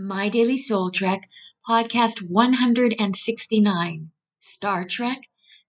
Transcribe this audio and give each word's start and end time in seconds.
My 0.00 0.28
Daily 0.28 0.56
Soul 0.56 0.92
Trek, 0.92 1.28
podcast 1.68 2.22
169, 2.22 4.10
Star 4.38 4.84
Trek, 4.84 5.22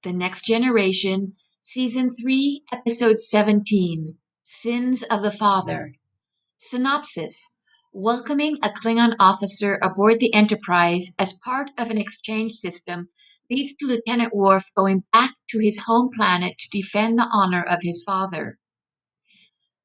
The 0.04 0.14
Next 0.14 0.46
Generation, 0.46 1.34
Season 1.60 2.12
3, 2.12 2.64
Episode 2.72 3.24
17, 3.24 4.20
Sins 4.44 5.02
of 5.02 5.24
the 5.24 5.32
Father. 5.32 5.96
Synopsis 6.60 7.50
Welcoming 7.92 8.60
a 8.62 8.70
Klingon 8.70 9.16
officer 9.20 9.80
aboard 9.82 10.20
the 10.20 10.32
Enterprise 10.32 11.10
as 11.18 11.34
part 11.34 11.72
of 11.80 11.90
an 11.90 11.98
exchange 11.98 12.54
system 12.54 13.10
leads 13.50 13.76
to 13.78 13.88
Lieutenant 13.88 14.36
Worf 14.36 14.70
going 14.76 15.06
back 15.12 15.34
to 15.50 15.58
his 15.58 15.80
home 15.80 16.12
planet 16.16 16.60
to 16.60 16.70
defend 16.70 17.18
the 17.18 17.28
honor 17.32 17.64
of 17.64 17.80
his 17.82 18.04
father. 18.06 18.60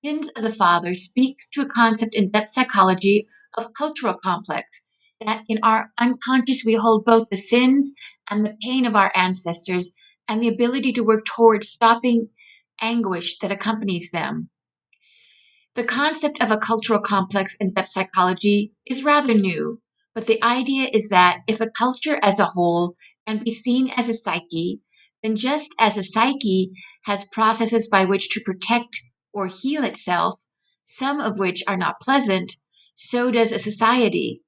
Sins 0.04 0.28
of 0.36 0.42
the 0.42 0.52
Father 0.52 0.92
speaks 0.94 1.48
to 1.48 1.62
a 1.62 1.66
concept 1.66 2.14
in 2.14 2.30
depth 2.30 2.50
psychology 2.50 3.26
of 3.56 3.72
cultural 3.72 4.12
complex, 4.12 4.84
that 5.24 5.46
in 5.48 5.58
our 5.62 5.92
unconscious 5.96 6.62
we 6.62 6.74
hold 6.74 7.06
both 7.06 7.30
the 7.30 7.38
sins 7.38 7.94
and 8.28 8.44
the 8.44 8.58
pain 8.62 8.84
of 8.84 8.96
our 8.96 9.10
ancestors 9.14 9.94
and 10.28 10.42
the 10.42 10.48
ability 10.48 10.92
to 10.92 11.04
work 11.04 11.24
towards 11.24 11.70
stopping 11.70 12.28
anguish 12.82 13.38
that 13.38 13.50
accompanies 13.50 14.10
them. 14.10 14.50
The 15.74 15.84
concept 15.84 16.42
of 16.42 16.50
a 16.50 16.58
cultural 16.58 17.00
complex 17.00 17.56
in 17.58 17.72
depth 17.72 17.92
psychology 17.92 18.74
is 18.84 19.04
rather 19.04 19.32
new, 19.32 19.80
but 20.14 20.26
the 20.26 20.42
idea 20.42 20.90
is 20.92 21.08
that 21.08 21.38
if 21.48 21.62
a 21.62 21.70
culture 21.70 22.18
as 22.22 22.38
a 22.38 22.50
whole 22.54 22.94
can 23.26 23.42
be 23.42 23.50
seen 23.50 23.88
as 23.96 24.10
a 24.10 24.12
psyche, 24.12 24.80
then 25.22 25.34
just 25.34 25.74
as 25.78 25.96
a 25.96 26.02
psyche 26.02 26.72
has 27.04 27.24
processes 27.32 27.88
by 27.88 28.04
which 28.04 28.28
to 28.28 28.42
protect 28.44 29.00
or 29.34 29.48
heal 29.48 29.84
itself, 29.84 30.46
some 30.82 31.20
of 31.20 31.38
which 31.38 31.62
are 31.66 31.76
not 31.76 32.00
pleasant, 32.00 32.52
so 32.94 33.30
does 33.30 33.52
a 33.52 33.58
society. 33.58 34.40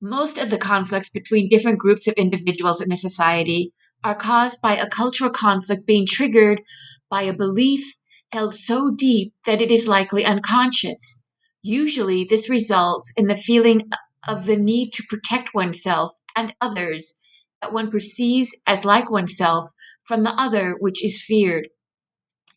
Most 0.00 0.38
of 0.38 0.48
the 0.48 0.56
conflicts 0.56 1.10
between 1.10 1.48
different 1.48 1.78
groups 1.78 2.06
of 2.06 2.14
individuals 2.14 2.80
in 2.80 2.90
a 2.92 2.96
society 2.96 3.72
are 4.02 4.14
caused 4.14 4.62
by 4.62 4.76
a 4.76 4.88
cultural 4.88 5.30
conflict 5.30 5.84
being 5.84 6.06
triggered 6.06 6.62
by 7.10 7.22
a 7.22 7.34
belief 7.34 7.98
held 8.32 8.54
so 8.54 8.90
deep 8.90 9.34
that 9.44 9.60
it 9.60 9.70
is 9.70 9.88
likely 9.88 10.24
unconscious. 10.24 11.22
Usually, 11.62 12.24
this 12.24 12.48
results 12.48 13.12
in 13.16 13.26
the 13.26 13.36
feeling 13.36 13.90
of 14.26 14.46
the 14.46 14.56
need 14.56 14.92
to 14.92 15.04
protect 15.08 15.52
oneself 15.52 16.12
and 16.36 16.54
others 16.60 17.18
that 17.60 17.72
one 17.72 17.90
perceives 17.90 18.56
as 18.66 18.84
like 18.84 19.10
oneself 19.10 19.70
from 20.04 20.22
the 20.22 20.34
other 20.40 20.76
which 20.78 21.04
is 21.04 21.22
feared. 21.22 21.68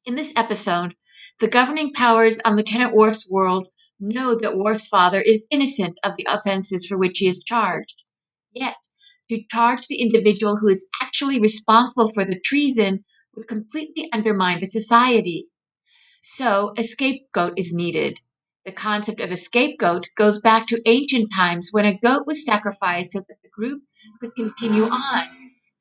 In 0.05 0.15
this 0.15 0.31
episode, 0.35 0.95
the 1.39 1.47
governing 1.47 1.93
powers 1.93 2.39
on 2.45 2.55
Lieutenant 2.55 2.93
Worf's 2.93 3.27
world 3.29 3.67
know 3.99 4.35
that 4.35 4.57
Worf's 4.57 4.87
father 4.87 5.21
is 5.21 5.47
innocent 5.49 5.99
of 6.03 6.15
the 6.17 6.27
offenses 6.29 6.85
for 6.85 6.97
which 6.97 7.19
he 7.19 7.27
is 7.27 7.43
charged. 7.43 8.03
Yet, 8.53 8.77
to 9.29 9.43
charge 9.51 9.87
the 9.87 10.01
individual 10.01 10.57
who 10.57 10.67
is 10.67 10.85
actually 11.01 11.39
responsible 11.39 12.11
for 12.11 12.25
the 12.25 12.39
treason 12.39 13.03
would 13.35 13.47
completely 13.47 14.09
undermine 14.11 14.59
the 14.59 14.65
society. 14.65 15.47
So, 16.21 16.73
a 16.77 16.83
scapegoat 16.83 17.53
is 17.57 17.73
needed. 17.73 18.19
The 18.65 18.71
concept 18.71 19.19
of 19.19 19.31
a 19.31 19.37
scapegoat 19.37 20.07
goes 20.15 20.39
back 20.39 20.67
to 20.67 20.81
ancient 20.85 21.31
times 21.35 21.69
when 21.71 21.85
a 21.85 21.97
goat 21.97 22.25
was 22.27 22.45
sacrificed 22.45 23.11
so 23.11 23.19
that 23.19 23.41
the 23.43 23.49
group 23.49 23.83
could 24.21 24.35
continue 24.35 24.85
on. 24.85 25.27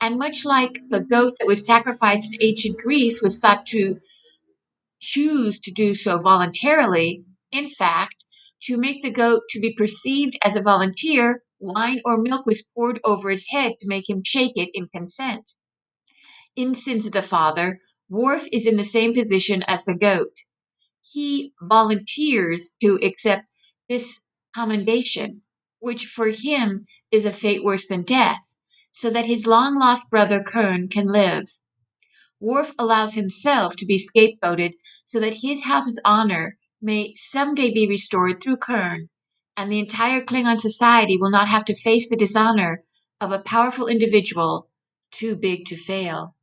And 0.00 0.18
much 0.18 0.44
like 0.44 0.78
the 0.88 1.00
goat 1.00 1.34
that 1.38 1.46
was 1.46 1.64
sacrificed 1.64 2.34
in 2.34 2.42
ancient 2.42 2.78
Greece 2.78 3.22
was 3.22 3.38
thought 3.38 3.66
to 3.66 4.00
choose 5.02 5.60
to 5.60 5.72
do 5.72 5.92
so 5.92 6.18
voluntarily, 6.18 7.24
in 7.50 7.68
fact, 7.68 8.24
to 8.62 8.78
make 8.78 9.02
the 9.02 9.10
goat 9.10 9.42
to 9.50 9.60
be 9.60 9.74
perceived 9.74 10.38
as 10.42 10.54
a 10.54 10.62
volunteer, 10.62 11.42
wine 11.58 12.00
or 12.04 12.16
milk 12.16 12.46
was 12.46 12.62
poured 12.74 13.00
over 13.04 13.30
its 13.30 13.50
head 13.50 13.72
to 13.80 13.88
make 13.88 14.08
him 14.08 14.22
shake 14.24 14.52
it 14.56 14.70
in 14.72 14.86
consent. 14.88 15.50
In 16.54 16.72
Sins 16.74 17.04
of 17.06 17.12
the 17.12 17.22
Father, 17.22 17.80
Worf 18.08 18.46
is 18.52 18.66
in 18.66 18.76
the 18.76 18.84
same 18.84 19.12
position 19.12 19.64
as 19.66 19.84
the 19.84 19.94
goat. 19.94 20.36
He 21.00 21.52
volunteers 21.60 22.70
to 22.80 22.98
accept 23.02 23.46
this 23.88 24.20
commendation, 24.54 25.42
which 25.80 26.06
for 26.06 26.28
him 26.28 26.86
is 27.10 27.24
a 27.24 27.32
fate 27.32 27.64
worse 27.64 27.88
than 27.88 28.02
death, 28.02 28.54
so 28.92 29.10
that 29.10 29.26
his 29.26 29.46
long 29.46 29.76
lost 29.76 30.10
brother 30.10 30.42
Kurn 30.42 30.88
can 30.88 31.06
live. 31.06 31.48
Worf 32.42 32.72
allows 32.76 33.14
himself 33.14 33.76
to 33.76 33.86
be 33.86 33.96
scapegoated 33.96 34.72
so 35.04 35.20
that 35.20 35.42
his 35.42 35.62
house's 35.62 36.00
honor 36.04 36.58
may 36.80 37.14
someday 37.14 37.72
be 37.72 37.86
restored 37.86 38.42
through 38.42 38.56
Kurn, 38.56 39.10
and 39.56 39.70
the 39.70 39.78
entire 39.78 40.24
Klingon 40.24 40.58
society 40.58 41.16
will 41.16 41.30
not 41.30 41.46
have 41.46 41.64
to 41.66 41.72
face 41.72 42.08
the 42.08 42.16
dishonor 42.16 42.82
of 43.20 43.30
a 43.30 43.38
powerful 43.38 43.86
individual 43.86 44.68
too 45.12 45.36
big 45.36 45.66
to 45.66 45.76
fail. 45.76 46.34